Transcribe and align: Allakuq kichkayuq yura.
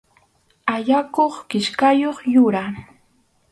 Allakuq 0.73 1.35
kichkayuq 1.49 2.17
yura. 2.33 2.63